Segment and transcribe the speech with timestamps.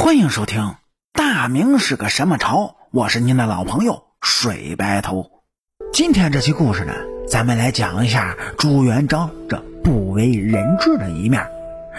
[0.00, 0.62] 欢迎收听
[1.12, 2.56] 《大明是个什么朝》，
[2.90, 5.30] 我是您的老朋友水白头。
[5.92, 6.94] 今天这期故事呢，
[7.28, 11.46] 咱们来讲一下朱元璋这不为人知的一面，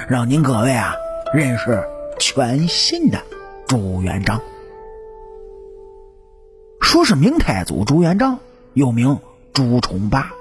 [0.10, 0.96] 让您各位啊
[1.32, 1.88] 认识
[2.18, 3.22] 全新的
[3.68, 4.42] 朱元璋。
[6.81, 8.40] 说是明太祖朱元璋，
[8.74, 9.20] 又名
[9.54, 10.31] 朱重八，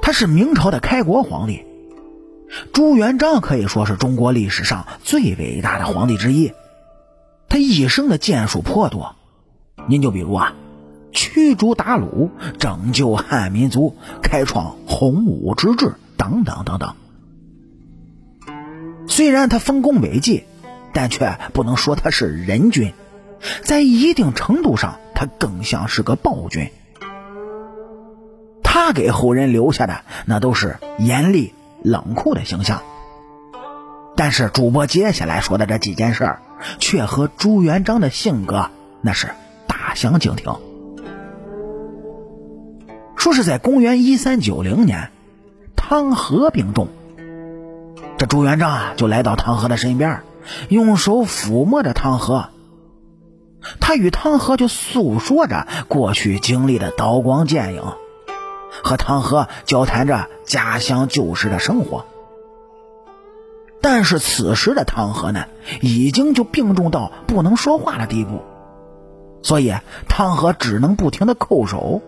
[0.00, 1.66] 他是明朝的开国皇帝。
[2.72, 6.52] 朱元璋可以说是中国历史上最伟大的皇帝之一，
[7.48, 9.16] 他一生的建树颇多。
[9.88, 10.54] 您就比如啊，
[11.12, 16.94] 驱逐鞑虏、拯救汉民族、开创洪武之治等等等等。
[19.08, 20.44] 虽然他丰功伟绩，
[20.92, 22.92] 但却不能说他是仁君，
[23.62, 26.70] 在一定程度上，他更像是个暴君。
[28.62, 31.52] 他给后人留下的那都是严厉。
[31.82, 32.82] 冷酷的形象，
[34.16, 36.42] 但是主播接下来说的这几件事儿，
[36.78, 39.28] 却和朱元璋的性格那是
[39.66, 40.54] 大相径庭。
[43.16, 45.10] 说是在公元一三九零年，
[45.76, 46.88] 汤和病重，
[48.18, 50.22] 这朱元璋啊就来到汤和的身边，
[50.68, 52.48] 用手抚摸着汤和，
[53.80, 57.82] 他与汤和就诉说着过去经历的刀光剑影。
[58.82, 62.04] 和汤和交谈着家乡旧时的生活，
[63.80, 65.46] 但是此时的汤和呢，
[65.80, 68.42] 已经就病重到不能说话的地步，
[69.42, 69.74] 所以
[70.08, 72.02] 汤和只能不停的叩首。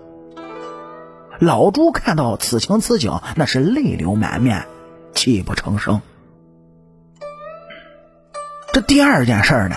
[1.41, 4.67] 老朱看到此情此景，那是泪流满面，
[5.15, 6.01] 泣不成声。
[8.73, 9.77] 这第二件事呢，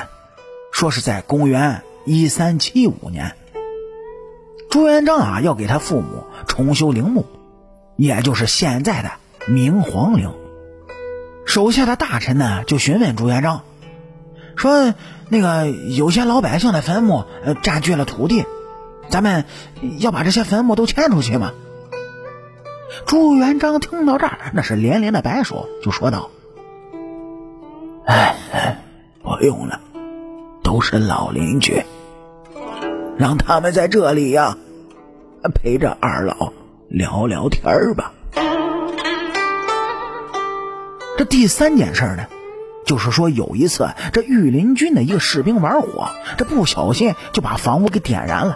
[0.71, 3.35] 说是在公元一三七五年。
[4.69, 7.25] 朱元璋啊，要给他父母重修陵墓，
[7.95, 9.11] 也就是现在的
[9.47, 10.33] 明皇陵。
[11.45, 13.61] 手下的大臣呢，就询问朱元璋，
[14.55, 14.93] 说
[15.29, 18.45] ：“那个有些老百姓的坟墓呃占据了土地，
[19.09, 19.45] 咱们
[19.99, 21.53] 要把这些坟墓都迁出去吗？”
[23.07, 26.29] 朱元璋听到这儿，那是连连的摆手，就说道
[28.05, 28.35] ：“哎，
[29.23, 29.79] 不用了，
[30.63, 31.83] 都是老邻居。”
[33.17, 34.57] 让他们在这里呀，
[35.55, 36.53] 陪着二老
[36.87, 38.13] 聊聊天吧。
[41.17, 42.27] 这第三件事呢，
[42.85, 48.55] 就是说有一次，这御林军的一个士兵玩火，这不小心就把房屋给点燃了，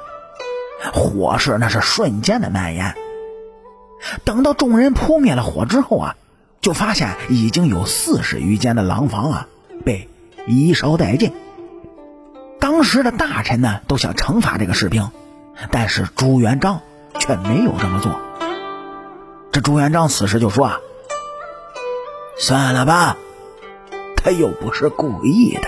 [0.94, 2.94] 火势那是瞬间的蔓延。
[4.24, 6.16] 等到众人扑灭了火之后啊，
[6.62, 9.48] 就发现已经有四十余间的廊坊啊
[9.84, 10.08] 被
[10.46, 11.32] 一烧殆尽。
[12.81, 15.12] 当时的大臣呢都想惩罚这个士兵，
[15.69, 16.81] 但是朱元璋
[17.19, 18.19] 却没有这么做。
[19.52, 20.80] 这朱元璋此时就说：“啊，
[22.40, 23.18] 算了吧，
[24.18, 25.68] 他又不是故意的。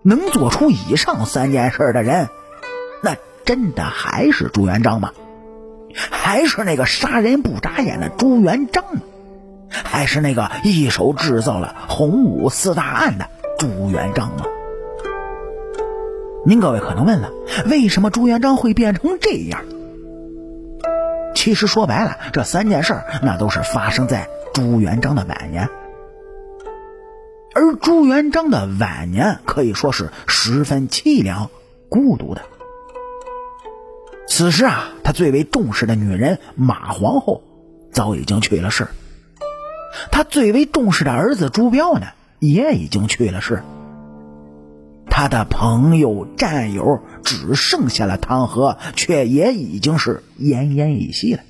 [0.00, 2.30] 能做出以上三件事的人，
[3.02, 5.12] 那真的还是朱元璋吗？
[5.94, 9.02] 还是那个杀人不眨眼的朱元璋吗？
[9.70, 13.28] 还是那个一手制造了洪武四大案的
[13.58, 14.46] 朱元璋吗？”
[16.48, 17.30] 您各位可能问了，
[17.66, 19.60] 为什么朱元璋会变成这样？
[21.34, 25.68] 其实说白了，这三件事那都是发生在朱元璋的晚年。
[27.54, 31.50] 而朱元璋的晚年可以说是十分凄凉、
[31.90, 32.40] 孤独的。
[34.26, 37.42] 此时啊，他最为重视的女人马皇后
[37.92, 38.88] 早已经去了世，
[40.10, 42.06] 他最为重视的儿子朱标呢，
[42.38, 43.62] 也已经去了世。
[45.18, 51.40] 他的朋友战友只剩下了汤和，却也已经是奄奄一息了。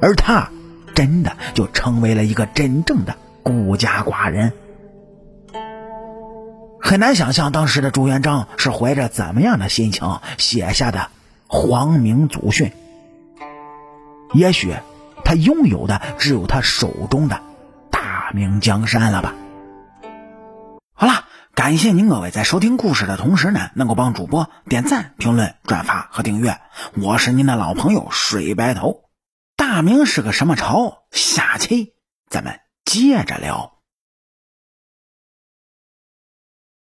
[0.00, 0.50] 而他
[0.92, 4.52] 真的就成为了一个真正的孤家寡人。
[6.80, 11.10] 很难想象当时的朱元璋是怀着怎么样的心情写下的
[11.46, 12.72] 皇明祖训。
[14.34, 14.74] 也许
[15.24, 17.40] 他拥有的只有他手中的
[17.92, 19.32] 大明江山了吧。
[21.66, 26.60] 感谢您各位在收听故事的同时呢，能够帮主播点赞、评论、转发和订阅。
[26.94, 29.10] 我是您的老朋友水白头。
[29.56, 30.98] 大明是个什么朝？
[31.10, 31.94] 下期
[32.30, 33.75] 咱们接着聊。